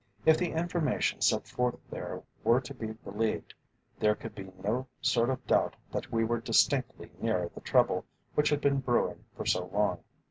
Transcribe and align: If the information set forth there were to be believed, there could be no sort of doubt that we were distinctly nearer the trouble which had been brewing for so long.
If 0.25 0.39
the 0.39 0.51
information 0.53 1.21
set 1.21 1.45
forth 1.47 1.77
there 1.91 2.23
were 2.43 2.59
to 2.59 2.73
be 2.73 2.87
believed, 2.93 3.53
there 3.99 4.15
could 4.15 4.33
be 4.33 4.51
no 4.63 4.87
sort 4.99 5.29
of 5.29 5.45
doubt 5.45 5.75
that 5.91 6.11
we 6.11 6.23
were 6.25 6.41
distinctly 6.41 7.11
nearer 7.21 7.51
the 7.53 7.61
trouble 7.61 8.05
which 8.33 8.49
had 8.49 8.61
been 8.61 8.79
brewing 8.79 9.25
for 9.37 9.45
so 9.45 9.67
long. 9.67 9.99